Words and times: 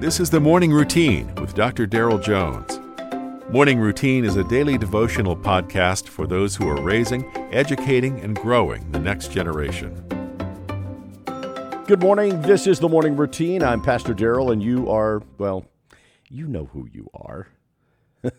This 0.00 0.20
is 0.20 0.30
the 0.30 0.38
Morning 0.38 0.70
Routine 0.70 1.34
with 1.40 1.56
Dr. 1.56 1.84
Darrell 1.84 2.20
Jones. 2.20 2.78
Morning 3.50 3.80
Routine 3.80 4.24
is 4.24 4.36
a 4.36 4.44
daily 4.44 4.78
devotional 4.78 5.36
podcast 5.36 6.06
for 6.06 6.24
those 6.24 6.54
who 6.54 6.68
are 6.68 6.80
raising, 6.80 7.28
educating, 7.52 8.20
and 8.20 8.36
growing 8.36 8.88
the 8.92 9.00
next 9.00 9.32
generation. 9.32 9.92
Good 11.88 12.00
morning. 12.00 12.40
This 12.42 12.68
is 12.68 12.78
the 12.78 12.88
Morning 12.88 13.16
Routine. 13.16 13.60
I'm 13.60 13.82
Pastor 13.82 14.14
Darrell, 14.14 14.52
and 14.52 14.62
you 14.62 14.88
are, 14.88 15.20
well, 15.36 15.66
you 16.28 16.46
know 16.46 16.66
who 16.66 16.88
you 16.92 17.10
are. 17.12 17.48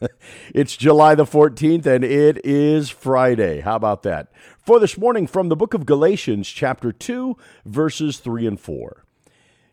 it's 0.56 0.78
July 0.78 1.14
the 1.14 1.26
14th, 1.26 1.86
and 1.86 2.06
it 2.06 2.40
is 2.46 2.90
Friday. 2.90 3.60
How 3.60 3.76
about 3.76 4.04
that? 4.04 4.32
For 4.66 4.80
this 4.80 4.98
morning, 4.98 5.28
from 5.28 5.50
the 5.50 5.58
book 5.58 5.74
of 5.74 5.86
Galatians, 5.86 6.48
chapter 6.48 6.94
2, 6.94 7.36
verses 7.66 8.20
3 8.20 8.48
and 8.48 8.58
4. 8.58 9.04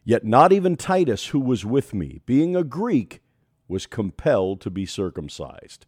Yet 0.07 0.25
not 0.25 0.53
even 0.53 0.77
Titus, 0.77 1.27
who 1.27 1.41
was 1.41 1.67
with 1.67 1.93
me, 1.93 2.21
being 2.27 2.55
a 2.55 2.63
Greek, 2.63 3.23
was 3.67 3.87
compelled 3.87 4.61
to 4.61 4.71
be 4.71 4.87
circumcised. 4.87 5.85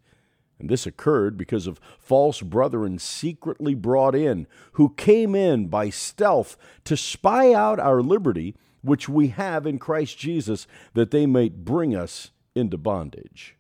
And 0.59 0.69
this 0.69 0.87
occurred 0.87 1.39
because 1.39 1.69
of 1.69 1.81
false 2.01 2.43
brethren 2.43 2.99
secretly 2.99 3.77
brought 3.77 4.17
in, 4.17 4.49
who 4.73 4.93
came 4.97 5.37
in 5.37 5.69
by 5.69 5.91
stealth 5.91 6.57
to 6.83 6.97
spy 6.97 7.55
out 7.55 7.79
our 7.79 8.03
liberty, 8.03 8.57
which 8.83 9.09
we 9.09 9.29
have 9.29 9.69
in 9.69 9.79
Christ 9.79 10.19
Jesus, 10.19 10.67
that 10.95 11.13
they 11.13 11.25
might 11.25 11.65
bring 11.65 11.95
us 11.95 12.33
into 12.57 12.77
bondage. 12.77 13.55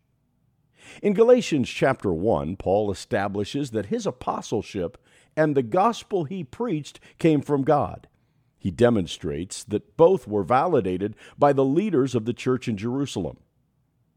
In 1.00 1.14
Galatians 1.14 1.68
chapter 1.68 2.12
1, 2.12 2.56
Paul 2.56 2.90
establishes 2.90 3.70
that 3.70 3.86
his 3.86 4.06
apostleship 4.06 4.98
and 5.36 5.54
the 5.54 5.62
gospel 5.62 6.24
he 6.24 6.42
preached 6.42 6.98
came 7.20 7.42
from 7.42 7.62
God. 7.62 8.08
He 8.58 8.70
demonstrates 8.70 9.62
that 9.64 9.96
both 9.96 10.26
were 10.26 10.42
validated 10.42 11.14
by 11.38 11.52
the 11.52 11.64
leaders 11.64 12.14
of 12.14 12.24
the 12.24 12.32
church 12.32 12.66
in 12.68 12.76
Jerusalem. 12.76 13.38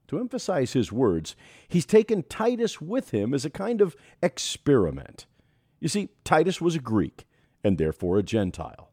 To 0.08 0.20
emphasize 0.20 0.73
his 0.73 0.92
words, 0.92 1.36
he's 1.67 1.86
taken 1.86 2.23
Titus 2.23 2.81
with 2.81 3.12
him 3.12 3.34
as 3.34 3.45
a 3.45 3.50
kind 3.50 3.80
of 3.81 3.95
experiment. 4.22 5.25
You 5.80 5.88
see, 5.88 6.09
Titus 6.23 6.59
was 6.59 6.75
a 6.75 6.80
Greek 6.80 7.25
and 7.64 7.78
therefore 7.78 8.17
a 8.17 8.23
Gentile. 8.23 8.89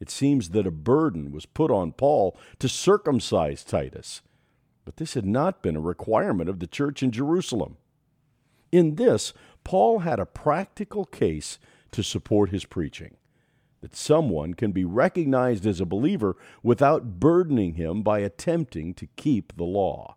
It 0.00 0.10
seems 0.10 0.50
that 0.50 0.66
a 0.66 0.72
burden 0.72 1.30
was 1.30 1.46
put 1.46 1.70
on 1.70 1.92
Paul 1.92 2.36
to 2.58 2.68
circumcise 2.68 3.62
Titus, 3.62 4.20
but 4.84 4.96
this 4.96 5.14
had 5.14 5.24
not 5.24 5.62
been 5.62 5.76
a 5.76 5.80
requirement 5.80 6.50
of 6.50 6.58
the 6.58 6.66
church 6.66 7.04
in 7.04 7.12
Jerusalem. 7.12 7.76
In 8.72 8.96
this, 8.96 9.32
Paul 9.62 10.00
had 10.00 10.18
a 10.18 10.26
practical 10.26 11.04
case 11.04 11.58
to 11.92 12.02
support 12.02 12.50
his 12.50 12.64
preaching 12.64 13.16
that 13.82 13.94
someone 13.94 14.54
can 14.54 14.72
be 14.72 14.84
recognized 14.84 15.66
as 15.66 15.80
a 15.80 15.86
believer 15.86 16.36
without 16.62 17.20
burdening 17.20 17.74
him 17.74 18.02
by 18.02 18.20
attempting 18.20 18.94
to 18.94 19.08
keep 19.16 19.56
the 19.56 19.64
law. 19.64 20.16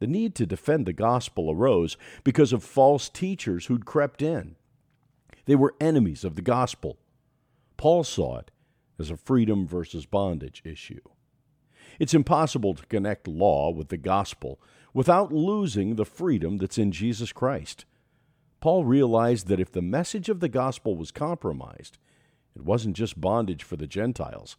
The 0.00 0.08
need 0.08 0.34
to 0.34 0.46
defend 0.46 0.84
the 0.84 0.92
gospel 0.92 1.50
arose 1.50 1.96
because 2.24 2.52
of 2.52 2.64
false 2.64 3.08
teachers 3.08 3.66
who'd 3.66 3.86
crept 3.86 4.20
in. 4.20 4.56
They 5.46 5.54
were 5.54 5.76
enemies 5.80 6.24
of 6.24 6.34
the 6.34 6.42
gospel. 6.42 6.98
Paul 7.76 8.02
saw 8.04 8.38
it 8.38 8.50
as 8.98 9.10
a 9.10 9.16
freedom 9.16 9.66
versus 9.66 10.04
bondage 10.04 10.60
issue. 10.64 11.00
It's 12.00 12.14
impossible 12.14 12.74
to 12.74 12.86
connect 12.86 13.28
law 13.28 13.70
with 13.70 13.88
the 13.88 13.96
gospel 13.96 14.60
without 14.92 15.32
losing 15.32 15.94
the 15.94 16.04
freedom 16.04 16.58
that's 16.58 16.78
in 16.78 16.90
Jesus 16.90 17.32
Christ. 17.32 17.84
Paul 18.60 18.84
realized 18.84 19.46
that 19.48 19.60
if 19.60 19.70
the 19.70 19.82
message 19.82 20.28
of 20.28 20.40
the 20.40 20.48
gospel 20.48 20.96
was 20.96 21.10
compromised, 21.10 21.98
it 22.54 22.64
wasn't 22.64 22.96
just 22.96 23.20
bondage 23.20 23.62
for 23.62 23.76
the 23.76 23.86
Gentiles, 23.86 24.56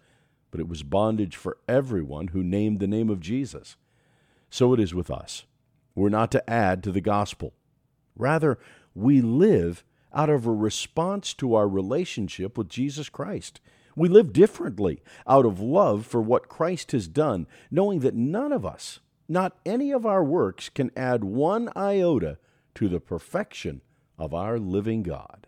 but 0.52 0.59
it 0.59 0.67
was 0.67 0.83
bondage 0.83 1.36
for 1.36 1.58
everyone 1.67 2.30
who 2.30 2.44
named 2.44 2.80
the 2.80 2.88
name 2.88 3.09
of 3.09 3.19
Jesus. 3.19 3.75
So 4.50 4.73
it 4.73 4.80
is 4.80 4.94
with 4.94 5.09
us. 5.09 5.45
We're 5.95 6.09
not 6.09 6.31
to 6.31 6.50
add 6.50 6.83
to 6.83 6.91
the 6.91 7.02
gospel. 7.02 7.53
Rather, 8.16 8.59
we 8.95 9.22
live 9.22 9.84
out 10.13 10.29
of 10.29 10.45
a 10.45 10.51
response 10.51 11.34
to 11.35 11.56
our 11.56 11.67
relationship 11.67 12.57
with 12.57 12.69
Jesus 12.69 13.09
Christ. 13.09 13.59
We 13.96 14.09
live 14.09 14.34
differently 14.34 15.01
out 15.28 15.46
of 15.46 15.59
love 15.59 16.06
for 16.06 16.22
what 16.22 16.50
Christ 16.50 16.91
has 16.91 17.07
done, 17.07 17.47
knowing 17.69 18.00
that 18.00 18.16
none 18.16 18.51
of 18.51 18.66
us, 18.66 19.00
not 19.28 19.57
any 19.66 19.91
of 19.91 20.06
our 20.06 20.23
works, 20.23 20.69
can 20.69 20.91
add 20.96 21.23
one 21.23 21.69
iota 21.75 22.38
to 22.75 22.88
the 22.88 23.00
perfection 23.00 23.81
of 24.17 24.34
our 24.34 24.59
living 24.59 25.03
God. 25.03 25.47